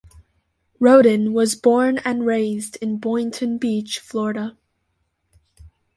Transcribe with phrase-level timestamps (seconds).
[0.79, 4.57] Rhoden was born and raised in Boynton Beach, Florida.